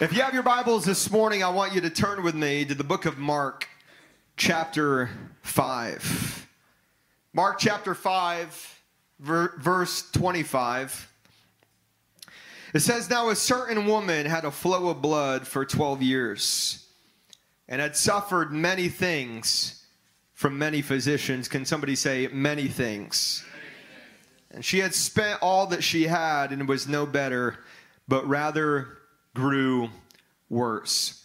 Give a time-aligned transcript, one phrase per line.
[0.00, 2.72] If you have your Bibles this morning, I want you to turn with me to
[2.72, 3.66] the book of Mark,
[4.36, 5.10] chapter
[5.42, 6.48] 5.
[7.32, 8.82] Mark chapter 5,
[9.18, 11.12] ver- verse 25.
[12.74, 16.86] It says, Now a certain woman had a flow of blood for 12 years
[17.66, 19.84] and had suffered many things
[20.32, 21.48] from many physicians.
[21.48, 23.44] Can somebody say, many things?
[24.52, 27.58] And she had spent all that she had and was no better,
[28.06, 28.97] but rather
[29.38, 29.88] grew
[30.50, 31.24] worse.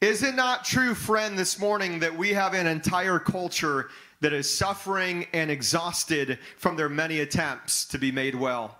[0.00, 3.88] Is it not true, friend, this morning that we have an entire culture
[4.20, 8.76] that is suffering and exhausted from their many attempts to be made well?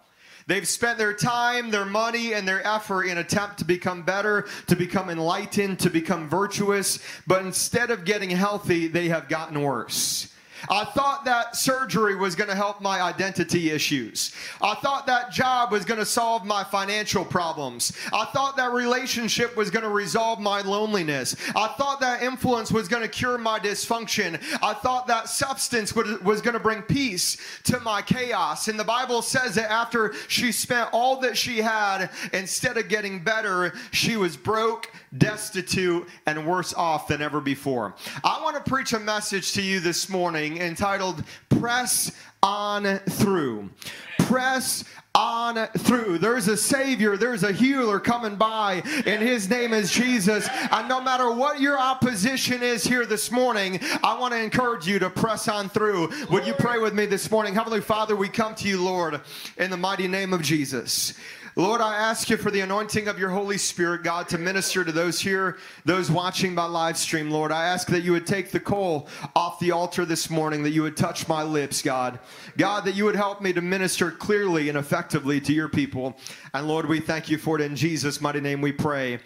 [0.48, 4.75] They've spent their time, their money, and their effort in attempt to become better, to
[4.75, 10.30] become enlightened, to become virtuous, but instead of getting healthy, they have gotten worse.
[10.69, 14.32] I thought that surgery was going to help my identity issues.
[14.60, 17.92] I thought that job was going to solve my financial problems.
[18.12, 21.36] I thought that relationship was going to resolve my loneliness.
[21.55, 24.41] I thought that influence was going to cure my dysfunction.
[24.62, 28.69] I thought that substance was going to bring peace to my chaos.
[28.69, 33.22] And the Bible says that after she spent all that she had, instead of getting
[33.22, 37.95] better, she was broke, destitute, and worse off than ever before.
[38.24, 42.12] I want to preach a message to you this morning entitled Press
[42.43, 43.70] On Through.
[44.19, 44.84] Press
[45.15, 46.19] on through.
[46.19, 50.48] There's a Savior, there's a healer coming by, and His name is Jesus.
[50.70, 54.98] And no matter what your opposition is here this morning, I want to encourage you
[55.01, 56.11] to press on through.
[56.31, 57.55] Would you pray with me this morning?
[57.55, 59.20] Heavenly Father, we come to you, Lord,
[59.57, 61.14] in the mighty name of Jesus.
[61.61, 64.92] Lord, I ask you for the anointing of your Holy Spirit, God, to minister to
[64.92, 67.52] those here, those watching by live stream, Lord.
[67.52, 70.80] I ask that you would take the coal off the altar this morning, that you
[70.80, 72.19] would touch my lips, God.
[72.56, 76.17] God, that you would help me to minister clearly and effectively to your people.
[76.55, 79.19] And Lord, we thank you for it in Jesus' mighty name we pray.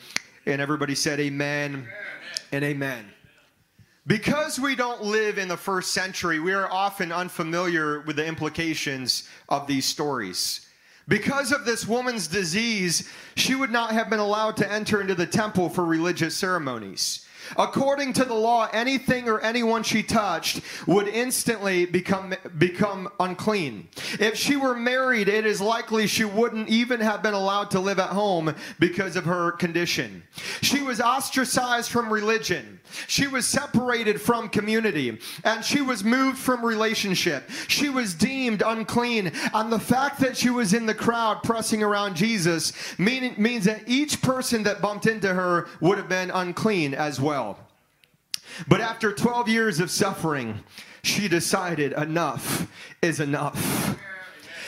[0.44, 1.88] And everybody said, Amen, amen.
[2.50, 3.04] and amen.
[4.08, 9.28] Because we don't live in the first century, we are often unfamiliar with the implications
[9.48, 10.63] of these stories.
[11.06, 15.26] Because of this woman's disease, she would not have been allowed to enter into the
[15.26, 17.26] temple for religious ceremonies.
[17.56, 23.88] According to the law, anything or anyone she touched would instantly become become unclean.
[24.18, 27.98] If she were married, it is likely she wouldn't even have been allowed to live
[27.98, 30.22] at home because of her condition.
[30.62, 32.80] She was ostracized from religion.
[33.06, 37.50] She was separated from community and she was moved from relationship.
[37.68, 39.32] She was deemed unclean.
[39.52, 43.82] And the fact that she was in the crowd pressing around Jesus mean, means that
[43.86, 47.33] each person that bumped into her would have been unclean as well.
[48.68, 50.60] But after 12 years of suffering,
[51.02, 52.70] she decided enough
[53.02, 53.98] is enough.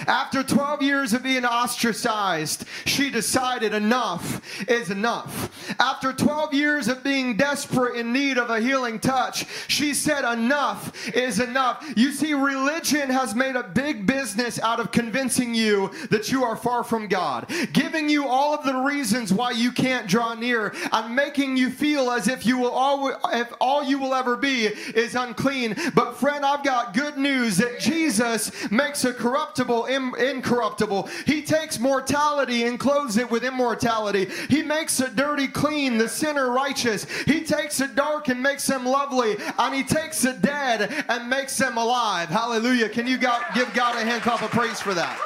[0.06, 5.74] After 12 years of being ostracized, she decided enough is enough.
[5.80, 11.08] After 12 years of being desperate in need of a healing touch, she said enough
[11.08, 11.84] is enough.
[11.96, 16.56] You see, religion has made a big business out of convincing you that you are
[16.56, 21.14] far from God, giving you all of the reasons why you can't draw near, and
[21.14, 25.14] making you feel as if you will always, if all you will ever be is
[25.14, 25.76] unclean.
[25.94, 31.08] But friend, I've got good news that Jesus makes a corruptible incorruptible.
[31.24, 34.28] He takes mortality and clothes it with immortality.
[34.48, 37.04] He makes the dirty clean, the sinner righteous.
[37.22, 39.36] He takes the dark and makes them lovely.
[39.58, 42.28] And he takes the dead and makes them alive.
[42.28, 42.88] Hallelujah.
[42.88, 45.18] Can you give God a hand clap of praise for that?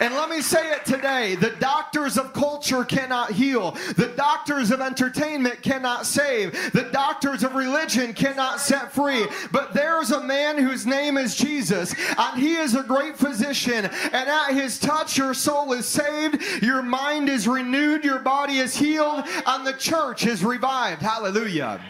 [0.00, 4.80] And let me say it today the doctors of culture cannot heal, the doctors of
[4.80, 9.26] entertainment cannot save, the doctors of religion cannot set free.
[9.52, 13.84] But there's a man whose name is Jesus, and he is a great physician.
[13.84, 18.76] And at his touch, your soul is saved, your mind is renewed, your body is
[18.76, 21.02] healed, and the church is revived.
[21.02, 21.80] Hallelujah.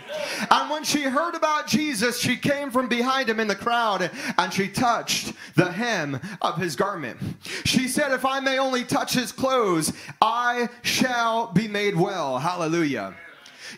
[0.50, 4.53] And when she heard about Jesus, she came from behind him in the crowd and
[4.53, 7.19] she touched the hem of his garment.
[7.65, 12.39] She said, If I may only touch his clothes, I shall be made well.
[12.39, 13.15] Hallelujah.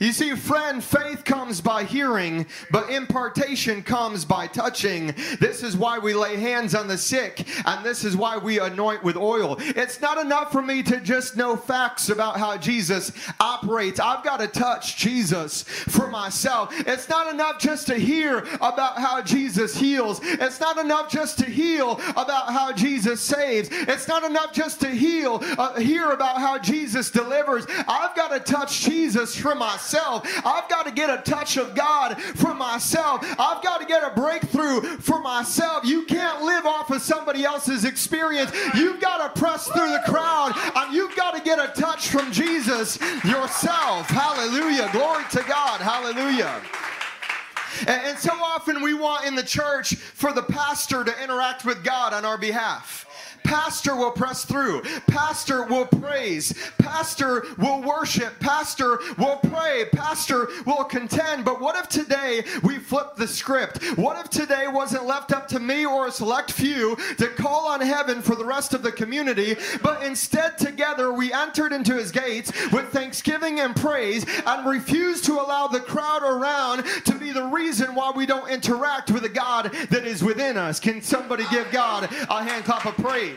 [0.00, 5.14] You see, friend, faith comes by hearing, but impartation comes by touching.
[5.40, 9.02] This is why we lay hands on the sick, and this is why we anoint
[9.02, 9.56] with oil.
[9.58, 13.98] It's not enough for me to just know facts about how Jesus operates.
[13.98, 16.74] I've got to touch Jesus for myself.
[16.86, 20.20] It's not enough just to hear about how Jesus heals.
[20.22, 23.68] It's not enough just to heal about how Jesus saves.
[23.72, 27.66] It's not enough just to heal, uh, hear about how Jesus delivers.
[27.88, 30.26] I've got to touch Jesus for myself myself.
[30.44, 33.20] I've got to get a touch of God for myself.
[33.38, 35.84] I've got to get a breakthrough for myself.
[35.84, 38.50] You can't live off of somebody else's experience.
[38.74, 42.32] You've got to press through the crowd and you've got to get a touch from
[42.32, 44.08] Jesus yourself.
[44.08, 44.88] Hallelujah.
[44.92, 45.80] Glory to God.
[45.80, 46.62] Hallelujah.
[47.80, 51.84] And, and so often we want in the church for the pastor to interact with
[51.84, 53.06] God on our behalf.
[53.46, 54.82] Pastor will press through.
[55.06, 56.52] Pastor will praise.
[56.78, 58.38] Pastor will worship.
[58.40, 59.84] Pastor will pray.
[59.92, 61.44] Pastor will contend.
[61.44, 63.82] But what if today we flip the script?
[63.96, 67.80] What if today wasn't left up to me or a select few to call on
[67.80, 72.52] heaven for the rest of the community, but instead together we entered into his gates
[72.72, 77.94] with thanksgiving and praise and refused to allow the crowd around to be the reason
[77.94, 80.80] why we don't interact with the God that is within us?
[80.80, 83.35] Can somebody give God a hand clap of praise?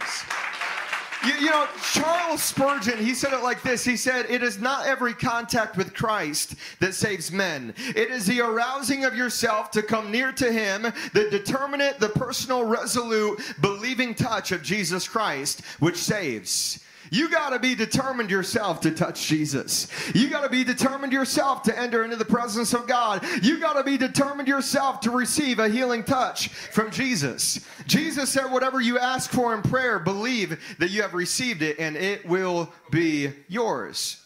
[1.25, 3.83] You, you, know, Charles Spurgeon, he said it like this.
[3.83, 7.73] He said, It is not every contact with Christ that saves men.
[7.77, 12.63] It is the arousing of yourself to come near to him, the determinate, the personal,
[12.63, 16.79] resolute, believing touch of Jesus Christ, which saves.
[17.11, 19.87] You got to be determined yourself to touch Jesus.
[20.13, 23.25] You got to be determined yourself to enter into the presence of God.
[23.41, 27.65] You got to be determined yourself to receive a healing touch from Jesus.
[27.87, 31.95] Jesus said, Whatever you ask for in prayer, believe that you have received it and
[31.95, 34.23] it will be yours.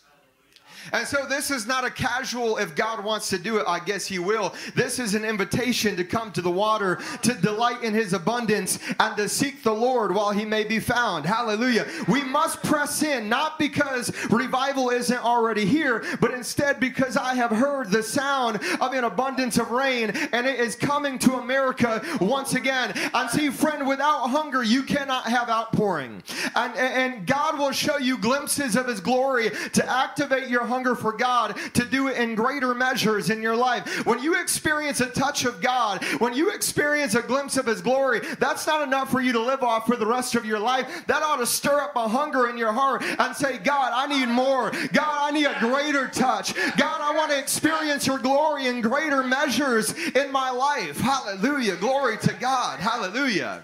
[0.92, 4.06] And so this is not a casual, if God wants to do it, I guess
[4.06, 4.54] He will.
[4.76, 9.16] This is an invitation to come to the water, to delight in His abundance, and
[9.18, 11.26] to seek the Lord while He may be found.
[11.26, 11.88] Hallelujah.
[12.08, 17.52] We must press in, not because revival isn't already here, but instead because I have
[17.52, 22.56] heard the sound of an abundance of rain, and it is coming to America once
[22.56, 22.94] again.
[23.14, 26.24] And see, friend, without hunger, you cannot have outpouring.
[26.56, 31.14] And, and God will show you glimpses of His glory to activate your hunger for
[31.14, 34.06] God to do it in greater measures in your life.
[34.08, 38.22] When you experience a touch of God, when you experience a glimpse of His glory,
[38.40, 41.06] that's not enough for you to live off for the rest of your life.
[41.06, 44.30] That ought to stir up a hunger in your heart and say, God, I need
[44.30, 44.72] more.
[44.92, 46.56] God, I need a greater touch.
[46.56, 51.00] God, I want to experience your glory in greater measures in my life.
[51.00, 51.76] Hallelujah.
[51.76, 52.80] Glory to God.
[52.80, 53.62] Hallelujah.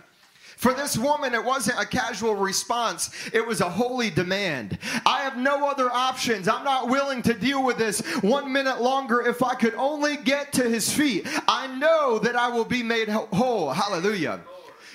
[0.59, 4.77] For this woman, it wasn't a casual response, it was a holy demand.
[5.05, 6.49] I have no other options.
[6.49, 10.51] I'm not willing to deal with this one minute longer if I could only get
[10.53, 11.25] to his feet.
[11.47, 13.71] I know that I will be made whole.
[13.71, 14.41] Hallelujah.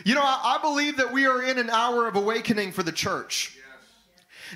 [0.05, 3.57] You know, I, believe that we are in an hour of awakening for the church.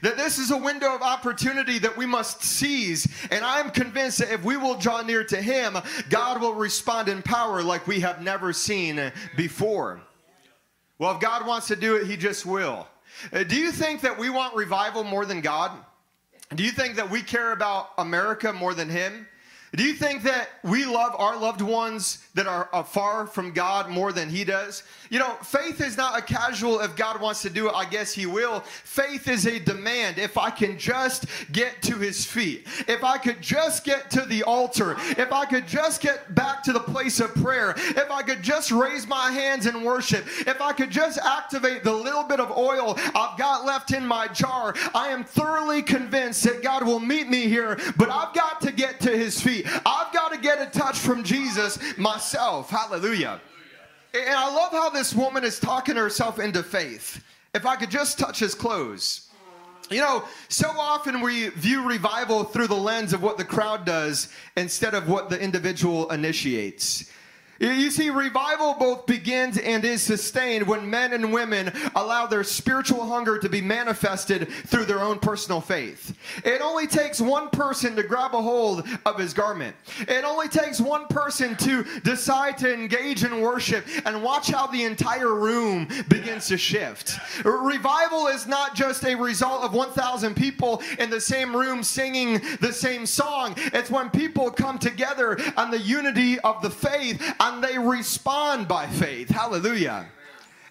[0.03, 3.09] That this is a window of opportunity that we must seize.
[3.31, 5.79] And I'm convinced that if we will draw near to Him,
[6.11, 10.03] God will respond in power like we have never seen before.
[10.99, 12.87] Well, if God wants to do it, He just will.
[13.33, 15.73] Uh, do you think that we want revival more than God?
[16.55, 19.27] Do you think that we care about America more than Him?
[19.75, 24.13] Do you think that we love our loved ones that are far from God more
[24.13, 24.83] than He does?
[25.11, 28.13] You know, faith is not a casual, if God wants to do it, I guess
[28.13, 28.61] He will.
[28.61, 30.19] Faith is a demand.
[30.19, 34.43] If I can just get to His feet, if I could just get to the
[34.43, 38.43] altar, if I could just get back to the place of prayer, if I could
[38.43, 42.51] just raise my hands in worship, if I could just activate the little bit of
[42.51, 47.29] oil I've got left in my jar, I am thoroughly convinced that God will meet
[47.29, 49.67] me here, but I've got to get to His feet.
[49.87, 52.71] I've got to get a touch from Jesus myself.
[52.71, 53.41] Hallelujah.
[54.15, 57.23] And I love how this woman is talking herself into faith.
[57.55, 59.29] If I could just touch his clothes.
[59.91, 64.29] You know, so often we view revival through the lens of what the crowd does
[64.57, 67.11] instead of what the individual initiates.
[67.59, 73.05] You see, revival both begins and is sustained when men and women allow their spiritual
[73.05, 76.17] hunger to be manifested through their own personal faith.
[76.45, 79.75] It only takes one person to grab a hold of his garment.
[80.01, 84.85] It only takes one person to decide to engage in worship and watch how the
[84.85, 87.19] entire room begins to shift.
[87.45, 92.73] Revival is not just a result of 1,000 people in the same room singing the
[92.73, 93.55] same song.
[93.57, 98.87] It's when people come together on the unity of the faith and they respond by
[98.87, 99.29] faith.
[99.29, 100.07] Hallelujah.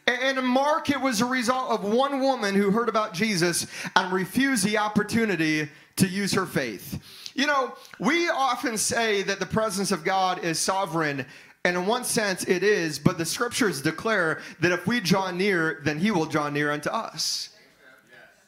[0.06, 4.66] And Mark, it was a result of one woman who heard about Jesus and refused
[4.66, 7.02] the opportunity to use her faith.
[7.36, 11.26] You know, we often say that the presence of God is sovereign,
[11.66, 15.82] and in one sense it is, but the scriptures declare that if we draw near,
[15.84, 17.50] then he will draw near unto us.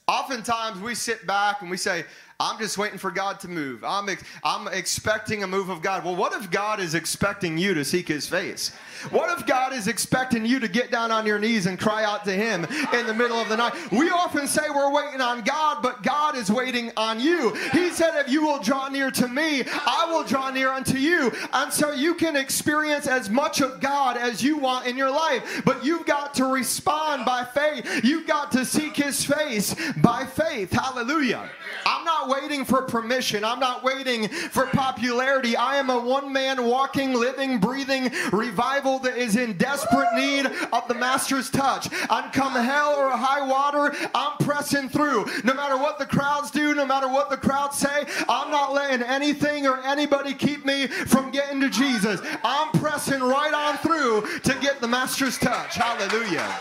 [0.07, 2.05] Oftentimes we sit back and we say,
[2.41, 3.83] I'm just waiting for God to move.
[3.83, 6.05] I'm, ex- I'm expecting a move of God.
[6.05, 8.71] Well, what if God is expecting you to seek his face?
[9.11, 12.23] What if God is expecting you to get down on your knees and cry out
[12.25, 13.73] to him in the middle of the night?
[13.91, 17.53] We often say we're waiting on God, but God is waiting on you.
[17.73, 21.33] He said, If you will draw near to me, I will draw near unto you.
[21.51, 25.61] And so you can experience as much of God as you want in your life,
[25.65, 28.03] but you've got to respond by faith.
[28.03, 30.71] You've got to seek his face by faith.
[30.71, 31.49] Hallelujah.
[31.85, 33.43] I'm not waiting for permission.
[33.43, 35.55] I'm not waiting for popularity.
[35.55, 40.87] I am a one man walking, living, breathing revival that is in desperate need of
[40.87, 41.87] the Master's touch.
[42.09, 45.25] I'm come hell or high water, I'm pressing through.
[45.43, 49.05] No matter what the crowds do, no matter what the crowds say, I'm not letting
[49.05, 52.21] anything or anybody keep me from getting to Jesus.
[52.43, 55.75] I'm pressing right on through to get the Master's touch.
[55.75, 56.55] Hallelujah.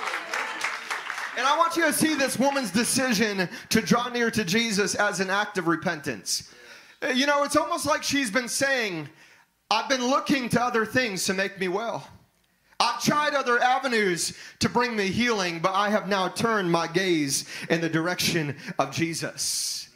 [1.39, 5.21] And I want you to see this woman's decision to draw near to Jesus as
[5.21, 6.53] an act of repentance.
[7.15, 9.09] You know, it's almost like she's been saying,
[9.71, 12.09] I've been looking to other things to make me well.
[12.81, 17.45] I've tried other avenues to bring me healing, but I have now turned my gaze
[17.71, 19.88] in the direction of Jesus.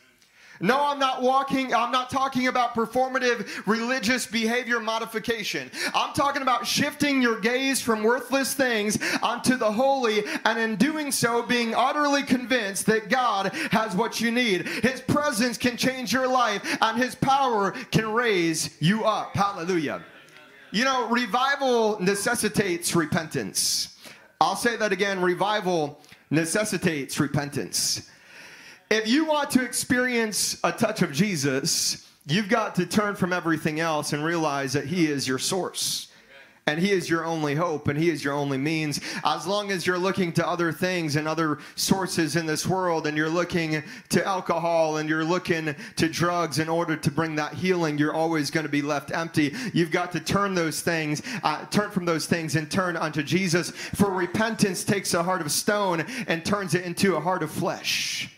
[0.61, 5.71] No, I'm not walking, I'm not talking about performative religious behavior modification.
[5.94, 11.11] I'm talking about shifting your gaze from worthless things onto the holy, and in doing
[11.11, 14.68] so, being utterly convinced that God has what you need.
[14.68, 19.35] His presence can change your life, and His power can raise you up.
[19.35, 20.02] Hallelujah.
[20.71, 23.99] You know, revival necessitates repentance.
[24.40, 28.11] I'll say that again revival necessitates repentance.
[28.92, 33.80] If you want to experience a touch of Jesus, you've got to turn from everything
[33.80, 36.08] else and realize that He is your source.
[36.66, 39.00] And he is your only hope and he is your only means.
[39.25, 43.16] As long as you're looking to other things and other sources in this world and
[43.16, 47.99] you're looking to alcohol and you're looking to drugs in order to bring that healing,
[47.99, 49.52] you're always going to be left empty.
[49.72, 53.72] You've got to turn those things, uh, turn from those things and turn unto Jesus.
[53.72, 58.30] For repentance takes a heart of stone and turns it into a heart of flesh.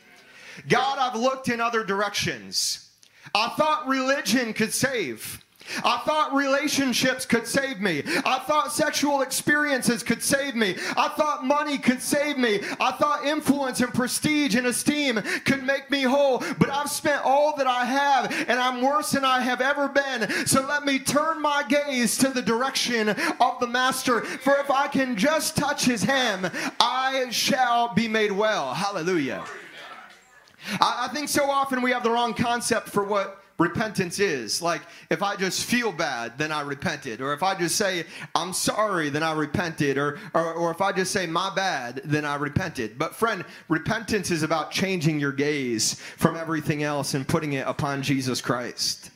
[0.68, 2.90] God, I've looked in other directions.
[3.34, 5.44] I thought religion could save.
[5.82, 8.02] I thought relationships could save me.
[8.24, 10.76] I thought sexual experiences could save me.
[10.96, 12.60] I thought money could save me.
[12.78, 16.42] I thought influence and prestige and esteem could make me whole.
[16.58, 20.46] But I've spent all that I have and I'm worse than I have ever been.
[20.46, 24.20] So let me turn my gaze to the direction of the Master.
[24.20, 28.74] For if I can just touch his hem, I shall be made well.
[28.74, 29.44] Hallelujah.
[30.80, 34.60] I, I think so often we have the wrong concept for what repentance is.
[34.60, 37.20] Like, if I just feel bad, then I repented.
[37.20, 38.04] Or if I just say,
[38.34, 39.96] I'm sorry, then I repented.
[39.98, 42.98] Or, or, or, if I just say, my bad, then I repented.
[42.98, 48.02] But, friend, repentance is about changing your gaze from everything else and putting it upon
[48.02, 49.10] Jesus Christ.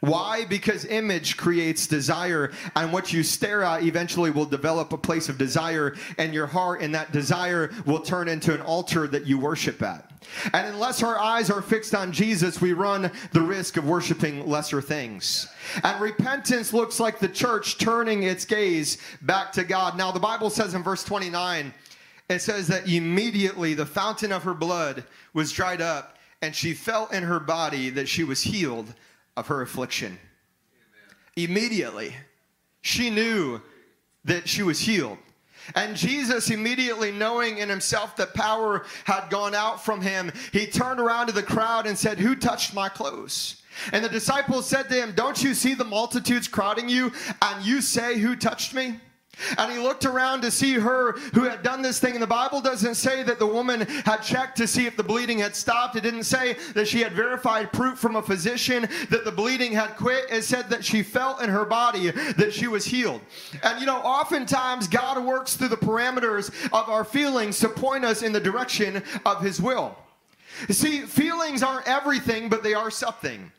[0.00, 0.46] Why?
[0.46, 5.36] Because image creates desire, and what you stare at eventually will develop a place of
[5.36, 9.82] desire in your heart, and that desire will turn into an altar that you worship
[9.82, 10.09] at.
[10.52, 14.80] And unless our eyes are fixed on Jesus, we run the risk of worshiping lesser
[14.80, 15.48] things.
[15.82, 19.96] And repentance looks like the church turning its gaze back to God.
[19.96, 21.72] Now, the Bible says in verse 29,
[22.28, 27.12] it says that immediately the fountain of her blood was dried up, and she felt
[27.12, 28.94] in her body that she was healed
[29.36, 30.18] of her affliction.
[31.36, 31.50] Amen.
[31.50, 32.14] Immediately,
[32.82, 33.60] she knew
[34.24, 35.18] that she was healed.
[35.74, 41.00] And Jesus, immediately knowing in himself that power had gone out from him, he turned
[41.00, 43.62] around to the crowd and said, Who touched my clothes?
[43.92, 47.12] And the disciples said to him, Don't you see the multitudes crowding you,
[47.42, 48.98] and you say, Who touched me?
[49.58, 52.14] And he looked around to see her who had done this thing.
[52.14, 55.38] And the Bible doesn't say that the woman had checked to see if the bleeding
[55.38, 55.96] had stopped.
[55.96, 59.96] It didn't say that she had verified proof from a physician that the bleeding had
[59.96, 60.26] quit.
[60.30, 63.20] It said that she felt in her body that she was healed.
[63.62, 68.22] And you know, oftentimes God works through the parameters of our feelings to point us
[68.22, 69.96] in the direction of his will.
[70.68, 73.50] See, feelings aren't everything, but they are something.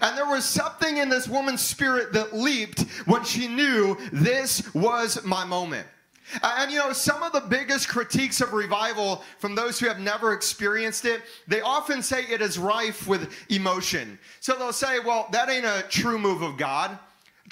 [0.00, 5.24] And there was something in this woman's spirit that leaped when she knew this was
[5.24, 5.86] my moment.
[6.42, 10.32] And you know, some of the biggest critiques of revival from those who have never
[10.32, 14.18] experienced it, they often say it is rife with emotion.
[14.40, 16.98] So they'll say, well, that ain't a true move of God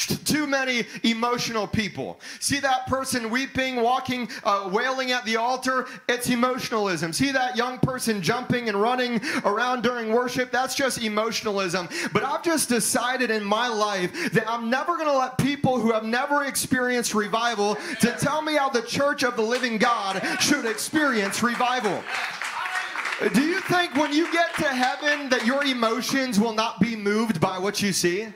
[0.07, 2.21] too many emotional people.
[2.41, 5.87] See that person weeping, walking, uh, wailing at the altar?
[6.09, 7.13] It's emotionalism.
[7.13, 10.51] See that young person jumping and running around during worship?
[10.51, 11.89] That's just emotionalism.
[12.13, 15.93] But I've just decided in my life that I'm never going to let people who
[15.93, 20.65] have never experienced revival to tell me how the church of the living God should
[20.65, 22.03] experience revival.
[23.35, 27.39] Do you think when you get to heaven that your emotions will not be moved
[27.39, 28.29] by what you see?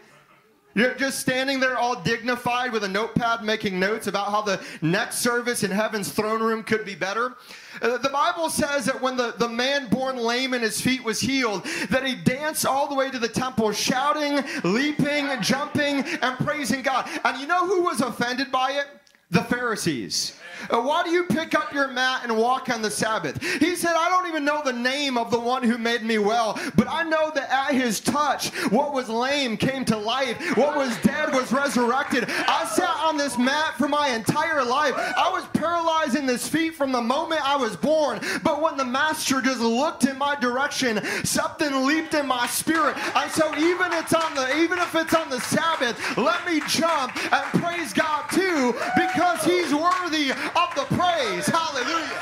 [0.74, 5.18] You're just standing there all dignified with a notepad making notes about how the next
[5.18, 7.36] service in heaven's throne room could be better.
[7.80, 11.20] Uh, the Bible says that when the, the man born lame in his feet was
[11.20, 16.82] healed, that he danced all the way to the temple, shouting, leaping, jumping, and praising
[16.82, 17.08] God.
[17.24, 18.86] And you know who was offended by it?
[19.30, 20.38] The Pharisees.
[20.70, 23.42] Uh, why do you pick up your mat and walk on the Sabbath?
[23.60, 26.58] He said, I don't even know the name of the one who made me well,
[26.76, 30.96] but I know that at his touch, what was lame came to life, what was
[30.98, 32.26] dead was resurrected.
[32.28, 34.94] I sat on this mat for my entire life.
[34.96, 38.84] I was paralyzed in this feet from the moment I was born, but when the
[38.84, 42.96] master just looked in my direction, something leaped in my spirit.
[43.16, 47.16] And so even it's on the even if it's on the Sabbath, let me jump
[47.32, 48.74] and praise God too,
[49.14, 51.46] because he's worthy of the praise.
[51.46, 52.20] Hallelujah.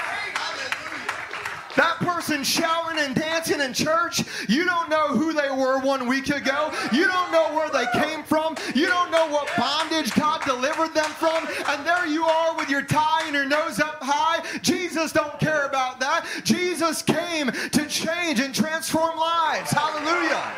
[1.74, 6.28] That person shouting and dancing in church, you don't know who they were one week
[6.28, 6.70] ago.
[6.92, 8.56] You don't know where they came from.
[8.74, 11.48] You don't know what bondage God delivered them from.
[11.68, 14.44] And there you are with your tie and your nose up high.
[14.60, 16.26] Jesus don't care about that.
[16.44, 19.70] Jesus came to change and transform lives.
[19.70, 20.52] Hallelujah.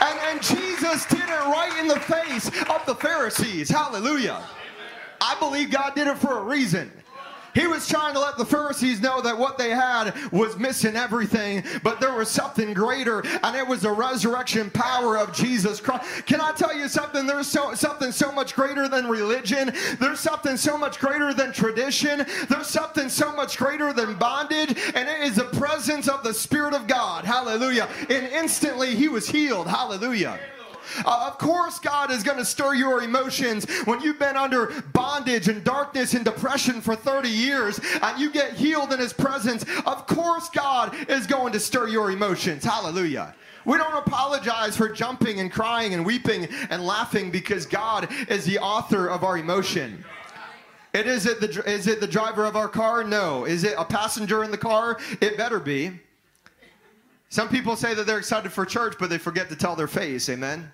[0.00, 3.70] And, and Jesus did it right in the face of the Pharisees.
[3.70, 4.42] Hallelujah.
[5.28, 6.90] I believe God did it for a reason.
[7.54, 11.64] He was trying to let the Pharisees know that what they had was missing everything,
[11.82, 16.24] but there was something greater, and it was the resurrection power of Jesus Christ.
[16.26, 17.26] Can I tell you something?
[17.26, 19.72] There's so, something so much greater than religion.
[19.98, 22.24] There's something so much greater than tradition.
[22.48, 26.74] There's something so much greater than bondage, and it is the presence of the Spirit
[26.74, 27.24] of God.
[27.24, 27.88] Hallelujah.
[28.08, 29.66] And instantly he was healed.
[29.66, 30.38] Hallelujah.
[31.04, 35.48] Uh, of course, God is going to stir your emotions when you've been under bondage
[35.48, 39.64] and darkness and depression for 30 years and you get healed in His presence.
[39.86, 42.64] Of course, God is going to stir your emotions.
[42.64, 43.34] Hallelujah.
[43.64, 48.58] We don't apologize for jumping and crying and weeping and laughing because God is the
[48.58, 50.04] author of our emotion.
[50.94, 53.04] It is it the is it the driver of our car?
[53.04, 53.44] No.
[53.44, 54.98] Is it a passenger in the car?
[55.20, 56.00] It better be.
[57.28, 60.28] Some people say that they're excited for church, but they forget to tell their face.
[60.30, 60.72] Amen.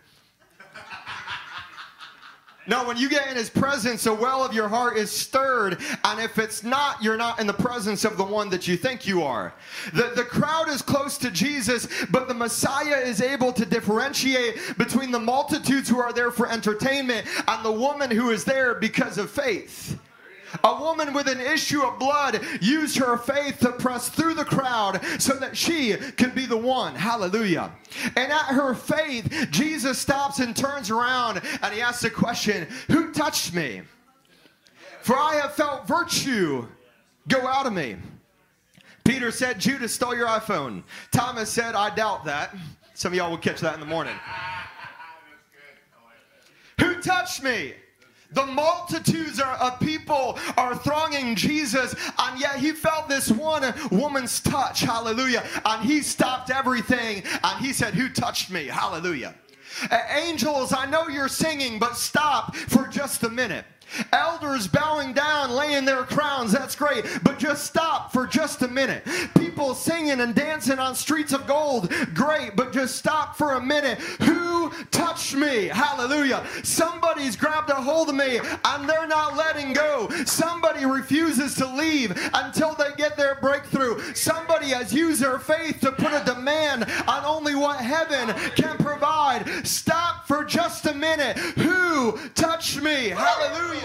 [2.66, 5.78] No, when you get in his presence, the well of your heart is stirred.
[6.04, 9.06] And if it's not, you're not in the presence of the one that you think
[9.06, 9.52] you are.
[9.92, 15.10] The, the crowd is close to Jesus, but the Messiah is able to differentiate between
[15.10, 19.30] the multitudes who are there for entertainment and the woman who is there because of
[19.30, 19.98] faith.
[20.62, 25.00] A woman with an issue of blood used her faith to press through the crowd
[25.18, 26.94] so that she could be the one.
[26.94, 27.72] Hallelujah.
[28.16, 33.12] And at her faith, Jesus stops and turns around and he asks the question Who
[33.12, 33.82] touched me?
[35.02, 36.66] For I have felt virtue
[37.28, 37.96] go out of me.
[39.04, 40.82] Peter said, Judas stole your iPhone.
[41.12, 42.54] Thomas said, I doubt that.
[42.94, 44.14] Some of y'all will catch that in the morning.
[46.80, 47.74] Who touched me?
[48.34, 54.80] The multitudes of people are thronging Jesus, and yet he felt this one woman's touch.
[54.80, 55.44] Hallelujah.
[55.64, 58.66] And he stopped everything and he said, Who touched me?
[58.66, 59.34] Hallelujah.
[60.14, 63.64] Angels, I know you're singing, but stop for just a minute.
[64.12, 67.04] Elders bowing down, laying their crowns, that's great.
[67.22, 69.04] But just stop for just a minute.
[69.36, 72.56] People singing and dancing on streets of gold, great.
[72.56, 73.98] But just stop for a minute.
[74.22, 75.66] Who touched me?
[75.66, 76.44] Hallelujah.
[76.62, 80.08] Somebody's grabbed a hold of me and they're not letting go.
[80.24, 84.00] Somebody refuses to leave until they get their breakthrough.
[84.14, 89.44] Somebody has used their faith to put a demand on only what heaven can provide.
[89.66, 91.36] Stop for just a minute.
[91.38, 93.08] Who touched me?
[93.10, 93.83] Hallelujah.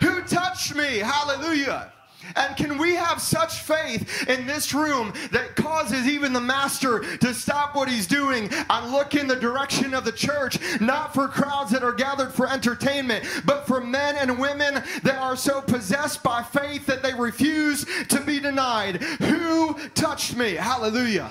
[0.00, 0.98] Who touched me?
[0.98, 1.92] Hallelujah.
[2.36, 7.34] And can we have such faith in this room that causes even the master to
[7.34, 11.70] stop what he's doing and look in the direction of the church, not for crowds
[11.72, 16.42] that are gathered for entertainment, but for men and women that are so possessed by
[16.42, 19.02] faith that they refuse to be denied?
[19.02, 20.54] Who touched me?
[20.54, 21.30] Hallelujah.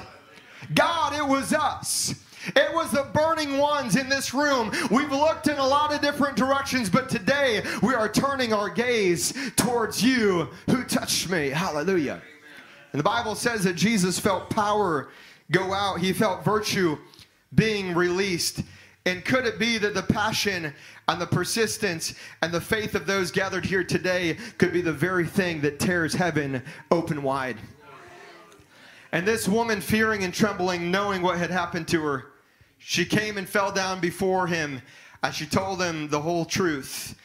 [0.74, 2.16] God, it was us.
[2.48, 4.72] It was the burning ones in this room.
[4.92, 9.34] We've looked in a lot of different directions, but today we are turning our gaze
[9.56, 11.50] towards you who touched me.
[11.50, 12.22] Hallelujah.
[12.92, 15.10] And the Bible says that Jesus felt power
[15.52, 16.98] go out, he felt virtue
[17.56, 18.64] being released.
[19.06, 20.74] And could it be that the passion
[21.08, 25.28] and the persistence and the faith of those gathered here today could be the very
[25.28, 27.58] thing that tears heaven open wide?
[29.12, 32.33] And this woman, fearing and trembling, knowing what had happened to her,
[32.86, 34.82] she came and fell down before him,
[35.24, 37.18] and she told him the whole truth.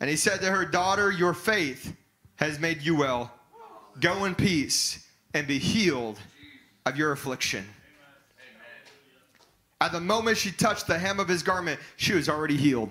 [0.00, 1.94] And he said to her, Daughter, your faith
[2.36, 3.32] has made you well.
[4.00, 6.18] Go in peace and be healed
[6.84, 7.64] of your affliction.
[9.80, 12.90] At the moment she touched the hem of his garment, she was already healed.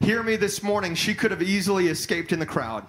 [0.00, 2.86] Hear me this morning, she could have easily escaped in the crowd.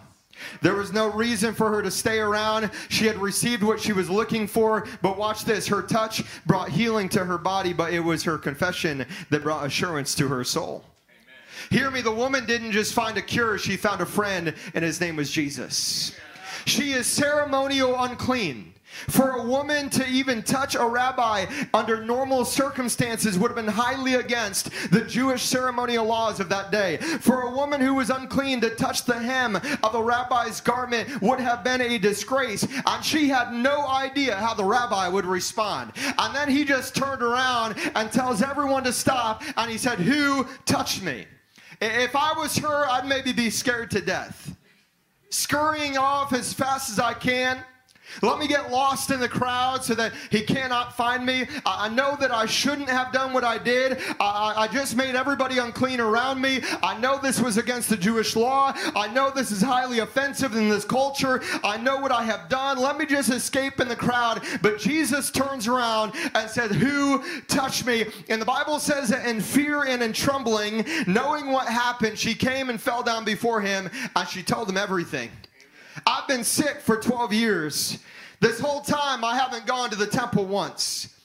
[0.61, 2.71] There was no reason for her to stay around.
[2.89, 4.87] She had received what she was looking for.
[5.01, 9.05] But watch this her touch brought healing to her body, but it was her confession
[9.29, 10.83] that brought assurance to her soul.
[11.09, 11.79] Amen.
[11.81, 14.99] Hear me, the woman didn't just find a cure, she found a friend, and his
[15.01, 16.15] name was Jesus.
[16.65, 18.73] She is ceremonial unclean.
[19.07, 24.15] For a woman to even touch a rabbi under normal circumstances would have been highly
[24.15, 26.97] against the Jewish ceremonial laws of that day.
[26.97, 31.39] For a woman who was unclean to touch the hem of a rabbi's garment would
[31.39, 32.67] have been a disgrace.
[32.85, 35.93] And she had no idea how the rabbi would respond.
[36.17, 39.43] And then he just turned around and tells everyone to stop.
[39.57, 41.25] And he said, Who touched me?
[41.81, 44.55] If I was her, I'd maybe be scared to death.
[45.29, 47.63] Scurrying off as fast as I can
[48.21, 51.47] let me get lost in the crowd so that he cannot find me.
[51.65, 53.99] I know that I shouldn't have done what I did.
[54.19, 56.61] I, just made everybody unclean around me.
[56.83, 58.73] I know this was against the Jewish law.
[58.95, 61.41] I know this is highly offensive in this culture.
[61.63, 62.77] I know what I have done.
[62.77, 64.43] Let me just escape in the crowd.
[64.61, 68.05] But Jesus turns around and said, Who touched me?
[68.29, 72.69] And the Bible says that in fear and in trembling, knowing what happened, she came
[72.69, 75.31] and fell down before him and she told him everything.
[76.05, 77.99] I've been sick for 12 years.
[78.39, 81.15] This whole time, I haven't gone to the temple once.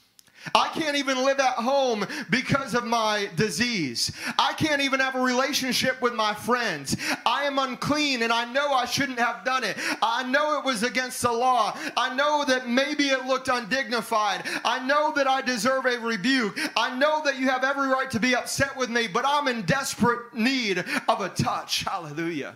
[0.53, 4.11] I can't even live at home because of my disease.
[4.37, 6.95] I can't even have a relationship with my friends.
[7.25, 9.77] I am unclean and I know I shouldn't have done it.
[10.01, 11.75] I know it was against the law.
[11.97, 14.43] I know that maybe it looked undignified.
[14.63, 16.59] I know that I deserve a rebuke.
[16.75, 19.63] I know that you have every right to be upset with me, but I'm in
[19.63, 21.83] desperate need of a touch.
[21.83, 22.55] Hallelujah.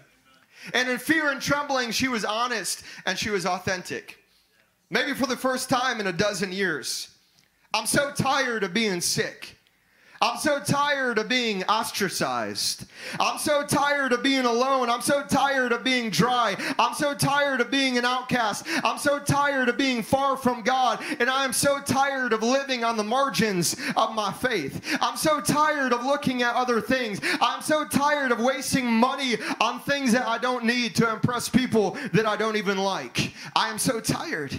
[0.74, 4.17] And in fear and trembling, she was honest and she was authentic.
[4.89, 7.15] Maybe for the first time in a dozen years.
[7.74, 9.59] I'm so tired of being sick.
[10.21, 12.86] I'm so tired of being ostracized.
[13.19, 14.89] I'm so tired of being alone.
[14.89, 16.58] I'm so tired of being dry.
[16.77, 18.65] I'm so tired of being an outcast.
[18.84, 21.01] I'm so tired of being far from God.
[21.19, 24.97] And I am so tired of living on the margins of my faith.
[24.99, 27.21] I'm so tired of looking at other things.
[27.39, 31.97] I'm so tired of wasting money on things that I don't need to impress people
[32.12, 33.34] that I don't even like.
[33.55, 34.53] I am so tired.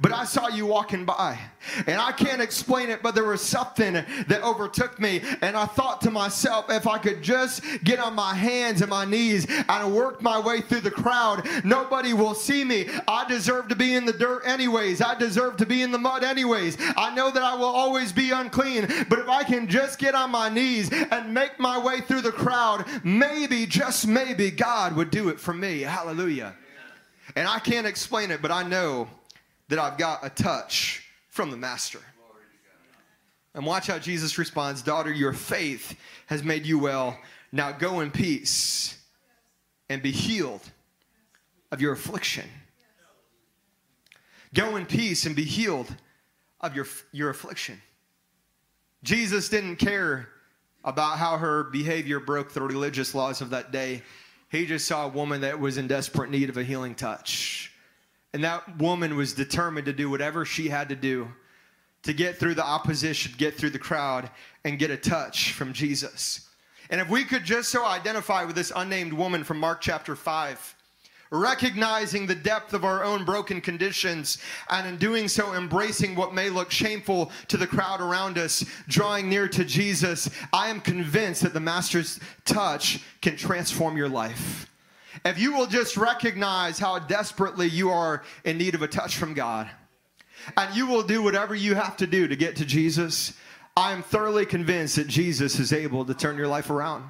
[0.00, 1.38] But I saw you walking by,
[1.86, 5.22] and I can't explain it, but there was something that overtook me.
[5.42, 9.04] And I thought to myself, if I could just get on my hands and my
[9.04, 12.88] knees and work my way through the crowd, nobody will see me.
[13.08, 15.00] I deserve to be in the dirt, anyways.
[15.00, 16.76] I deserve to be in the mud, anyways.
[16.96, 20.30] I know that I will always be unclean, but if I can just get on
[20.30, 25.28] my knees and make my way through the crowd, maybe, just maybe, God would do
[25.28, 25.80] it for me.
[25.80, 26.54] Hallelujah.
[27.36, 29.08] And I can't explain it, but I know
[29.68, 32.00] that I've got a touch from the Master.
[33.54, 37.18] And watch how Jesus responds Daughter, your faith has made you well.
[37.52, 38.98] Now go in peace
[39.88, 40.62] and be healed
[41.72, 42.44] of your affliction.
[44.54, 45.94] Go in peace and be healed
[46.60, 47.80] of your, your affliction.
[49.02, 50.28] Jesus didn't care
[50.84, 54.02] about how her behavior broke the religious laws of that day.
[54.50, 57.67] He just saw a woman that was in desperate need of a healing touch.
[58.34, 61.28] And that woman was determined to do whatever she had to do
[62.02, 64.30] to get through the opposition, get through the crowd,
[64.64, 66.48] and get a touch from Jesus.
[66.90, 70.74] And if we could just so identify with this unnamed woman from Mark chapter 5,
[71.30, 74.38] recognizing the depth of our own broken conditions,
[74.70, 79.28] and in doing so, embracing what may look shameful to the crowd around us, drawing
[79.28, 84.67] near to Jesus, I am convinced that the Master's touch can transform your life.
[85.24, 89.34] If you will just recognize how desperately you are in need of a touch from
[89.34, 89.68] God,
[90.56, 93.34] and you will do whatever you have to do to get to Jesus,
[93.76, 97.08] I am thoroughly convinced that Jesus is able to turn your life around.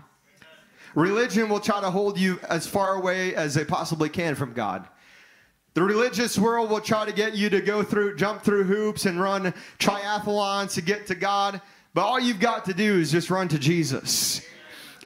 [0.94, 4.88] Religion will try to hold you as far away as they possibly can from God.
[5.74, 9.20] The religious world will try to get you to go through, jump through hoops and
[9.20, 11.60] run triathlons to get to God.
[11.94, 14.44] But all you've got to do is just run to Jesus.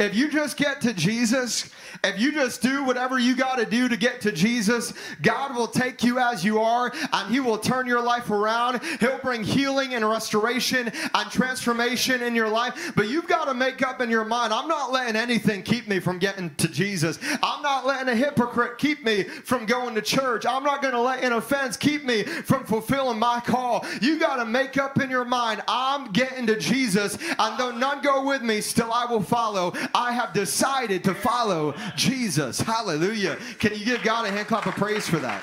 [0.00, 1.70] If you just get to Jesus,
[2.04, 5.66] if you just do whatever you got to do to get to Jesus, God will
[5.66, 8.80] take you as you are and He will turn your life around.
[9.00, 12.92] He'll bring healing and restoration and transformation in your life.
[12.94, 16.00] But you've got to make up in your mind I'm not letting anything keep me
[16.00, 17.18] from getting to Jesus.
[17.42, 20.46] I'm not letting a hypocrite keep me from going to church.
[20.46, 23.84] I'm not going to let an offense keep me from fulfilling my call.
[24.00, 28.02] You got to make up in your mind I'm getting to Jesus, and though none
[28.02, 29.72] go with me, still I will follow.
[29.94, 32.60] I have decided to follow Jesus.
[32.60, 33.36] Hallelujah.
[33.58, 35.42] Can you give God a hand clap of praise for that?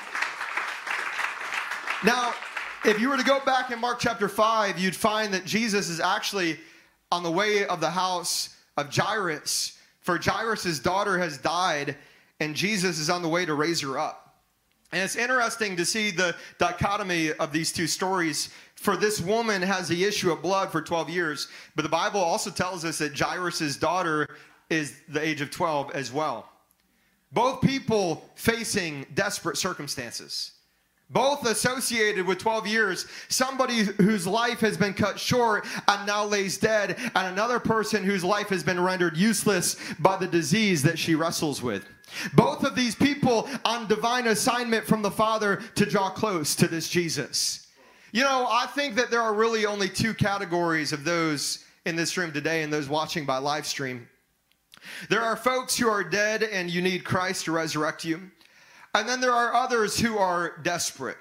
[2.04, 2.32] Now,
[2.82, 6.00] If you were to go back in Mark chapter 5, you'd find that Jesus is
[6.00, 6.58] actually
[7.12, 9.76] on the way of the house of Jairus.
[10.00, 11.94] For Jairus' daughter has died,
[12.40, 14.38] and Jesus is on the way to raise her up.
[14.92, 18.48] And it's interesting to see the dichotomy of these two stories.
[18.76, 22.48] For this woman has the issue of blood for 12 years, but the Bible also
[22.50, 24.26] tells us that Jairus' daughter
[24.70, 26.48] is the age of 12 as well.
[27.32, 30.52] Both people facing desperate circumstances.
[31.10, 33.06] Both associated with 12 years.
[33.28, 38.22] Somebody whose life has been cut short and now lays dead and another person whose
[38.22, 41.84] life has been rendered useless by the disease that she wrestles with.
[42.34, 46.88] Both of these people on divine assignment from the father to draw close to this
[46.88, 47.66] jesus.
[48.12, 52.16] You know i think that there are really only two categories of those in this
[52.16, 54.08] room today and those watching by live stream
[55.08, 58.30] there are folks who are dead and you need christ to resurrect you
[58.94, 61.16] and then there are others who are desperate.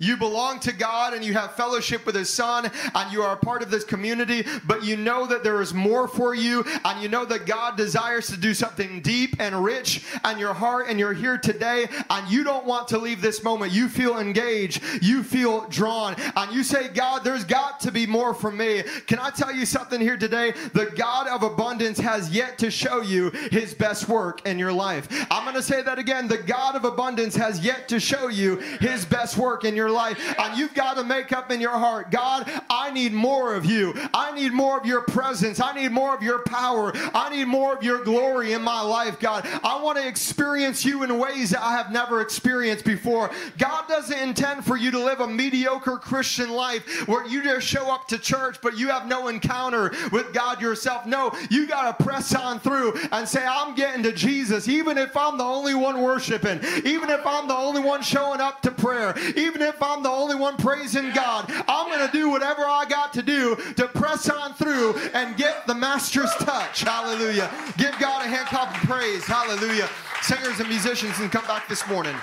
[0.00, 3.36] You belong to God and you have fellowship with His Son and you are a
[3.36, 7.08] part of this community, but you know that there is more for you and you
[7.10, 11.12] know that God desires to do something deep and rich in your heart and you're
[11.12, 13.72] here today and you don't want to leave this moment.
[13.72, 18.32] You feel engaged, you feel drawn, and you say, God, there's got to be more
[18.32, 18.82] for me.
[19.06, 20.52] Can I tell you something here today?
[20.72, 25.08] The God of abundance has yet to show you His best work in your life.
[25.30, 26.26] I'm going to say that again.
[26.26, 29.96] The God of abundance has yet to show you His best work in your your
[29.96, 30.34] life.
[30.38, 33.94] And you've got to make up in your heart God, I need more of you.
[34.14, 35.60] I need more of your presence.
[35.60, 36.92] I need more of your power.
[37.14, 39.46] I need more of your glory in my life, God.
[39.62, 43.30] I want to experience you in ways that I have never experienced before.
[43.58, 47.92] God doesn't intend for you to live a mediocre Christian life where you just show
[47.92, 51.06] up to church, but you have no encounter with God yourself.
[51.06, 55.16] No, you got to press on through and say, I'm getting to Jesus, even if
[55.16, 59.14] I'm the only one worshiping, even if I'm the only one showing up to prayer,
[59.36, 61.52] even if I'm the only one praising God.
[61.68, 65.66] I'm going to do whatever I got to do to press on through and get
[65.66, 66.82] the master's touch.
[66.82, 67.50] Hallelujah.
[67.76, 69.24] Give God a hand clap of praise.
[69.24, 69.88] Hallelujah.
[70.22, 72.14] Singers and musicians can come back this morning.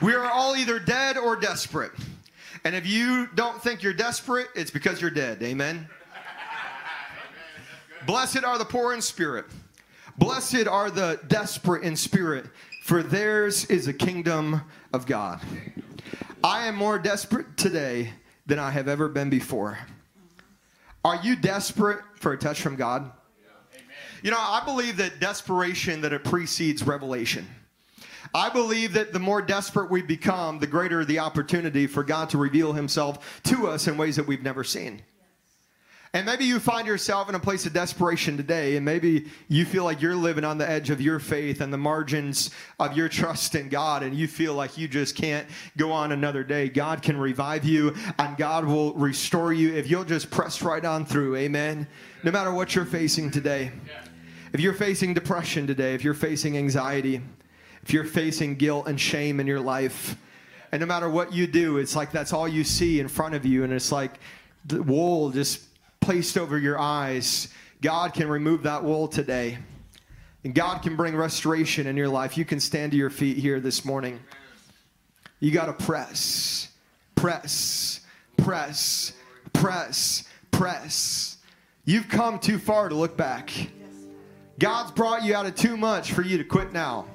[0.00, 1.92] We are all either dead or desperate.
[2.64, 5.42] And if you don't think you're desperate, it's because you're dead.
[5.42, 5.86] Amen.
[8.06, 9.46] Blessed are the poor in spirit.
[10.16, 12.46] Blessed are the desperate in spirit,
[12.82, 14.62] for theirs is the kingdom
[14.92, 15.40] of God.
[16.44, 18.12] I am more desperate today
[18.44, 19.78] than I have ever been before.
[21.02, 23.10] Are you desperate for a touch from God?
[24.22, 27.46] You know, I believe that desperation that it precedes revelation.
[28.34, 32.36] I believe that the more desperate we become, the greater the opportunity for God to
[32.36, 35.00] reveal himself to us in ways that we've never seen.
[36.14, 39.82] And maybe you find yourself in a place of desperation today, and maybe you feel
[39.82, 43.56] like you're living on the edge of your faith and the margins of your trust
[43.56, 45.44] in God, and you feel like you just can't
[45.76, 46.68] go on another day.
[46.68, 51.04] God can revive you, and God will restore you if you'll just press right on
[51.04, 51.34] through.
[51.34, 51.84] Amen.
[52.22, 53.72] No matter what you're facing today.
[54.52, 57.22] If you're facing depression today, if you're facing anxiety,
[57.82, 60.16] if you're facing guilt and shame in your life,
[60.70, 63.44] and no matter what you do, it's like that's all you see in front of
[63.44, 64.20] you, and it's like
[64.64, 65.60] the wool just
[66.04, 67.48] placed over your eyes,
[67.80, 69.56] God can remove that wool today.
[70.44, 72.36] And God can bring restoration in your life.
[72.36, 74.20] You can stand to your feet here this morning.
[75.40, 76.68] You got to press,
[77.14, 78.00] press,
[78.36, 79.14] press,
[79.54, 81.38] press, press.
[81.86, 83.50] You've come too far to look back.
[84.58, 87.06] God's brought you out of too much for you to quit now.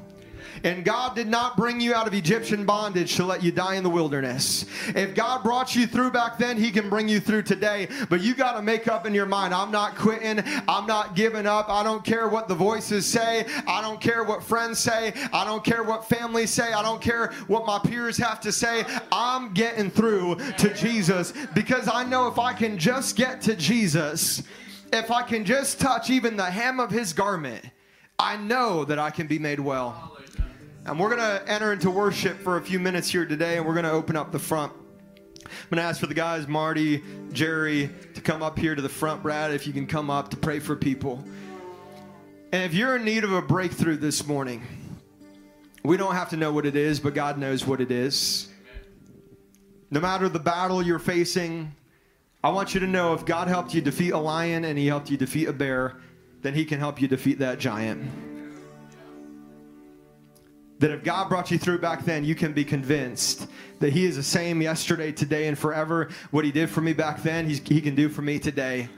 [0.64, 3.84] And God did not bring you out of Egyptian bondage to let you die in
[3.84, 4.66] the wilderness.
[4.90, 7.88] If God brought you through back then, He can bring you through today.
[8.10, 10.44] But you got to make up in your mind I'm not quitting.
[10.68, 11.70] I'm not giving up.
[11.70, 13.46] I don't care what the voices say.
[13.68, 15.14] I don't care what friends say.
[15.34, 16.74] I don't care what family say.
[16.74, 18.86] I don't care what my peers have to say.
[19.12, 24.44] I'm getting through to Jesus because I know if I can just get to Jesus,
[24.92, 27.64] if I can just touch even the hem of His garment,
[28.18, 30.18] I know that I can be made well.
[30.86, 33.74] And we're going to enter into worship for a few minutes here today, and we're
[33.74, 34.72] going to open up the front.
[34.72, 38.90] I'm going to ask for the guys, Marty, Jerry, to come up here to the
[38.90, 39.22] front.
[39.22, 41.24] Brad, if you can come up to pray for people.
[42.52, 44.64] And if you're in need of a breakthrough this morning,
[45.84, 48.48] we don't have to know what it is, but God knows what it is.
[49.92, 51.76] No matter the battle you're facing,
[52.44, 55.10] I want you to know if God helped you defeat a lion and He helped
[55.10, 55.98] you defeat a bear,
[56.42, 58.29] then He can help you defeat that giant
[60.80, 63.48] that if God brought you through back then, you can be convinced
[63.80, 66.10] that He is the same yesterday, today, and forever.
[66.32, 68.90] What He did for me back then, He can do for me today.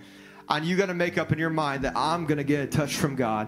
[0.49, 2.67] And you got to make up in your mind that I'm going to get a
[2.67, 3.47] touch from God.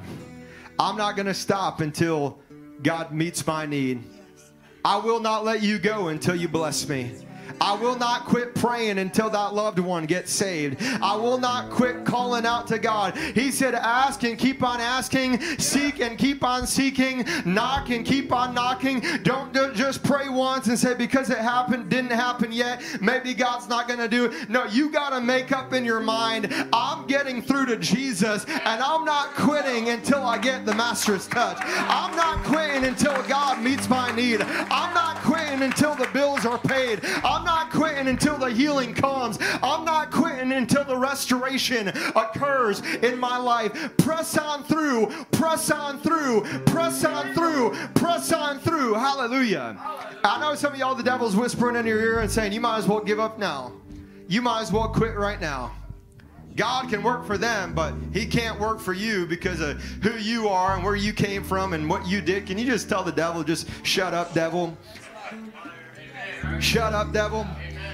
[0.80, 2.40] I'm not going to stop until
[2.82, 4.04] God meets my need.
[4.86, 7.12] I will not let you go until you bless me.
[7.62, 10.82] I will not quit praying until that loved one gets saved.
[11.02, 13.18] I will not quit calling out to God.
[13.18, 18.32] He said, Ask and keep on asking, seek and keep on seeking, knock and keep
[18.32, 19.02] on knocking.
[19.24, 23.88] Don't just pray once and say, Because it happened, didn't happen yet, maybe God's not
[23.88, 24.50] going to do it.
[24.50, 28.82] No, you got to make up in your mind, I'm getting through to Jesus and
[28.82, 31.58] I'm not quitting until I get the Master's touch.
[31.62, 34.42] I'm not quitting until God meets my need.
[34.42, 36.08] I'm not quitting until the
[41.14, 43.72] restoration occurs in my life.
[43.98, 48.96] Press on through, press on through, press on through, press on through.
[48.96, 49.78] Hallelujah.
[50.24, 52.80] I know some of y'all, the devil's whispering in your ear and saying, You might
[52.80, 53.74] as well give up now.
[54.28, 55.72] You might as well quit right now.
[56.56, 60.50] God can work for them, but He can't work for you because of who you
[60.50, 62.48] are and where you came from and what you did.
[62.48, 64.76] Can you just tell the devil, just shut up, devil?
[66.60, 67.46] Shut up, devil.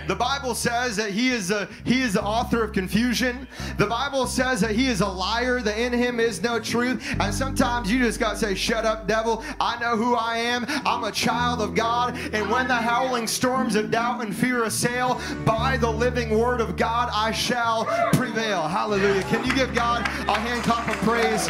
[0.08, 3.48] The Bible says that he is a, he is the author of confusion.
[3.78, 7.04] The Bible says that he is a liar, that in him is no truth.
[7.20, 9.44] And sometimes you just got to say, Shut up, devil.
[9.60, 10.66] I know who I am.
[10.86, 12.18] I'm a child of God.
[12.34, 16.78] And when the howling storms of doubt and fear assail, by the living word of
[16.78, 18.68] God, I shall prevail.
[18.68, 19.24] Hallelujah.
[19.24, 21.50] Can you give God a hand clap of praise?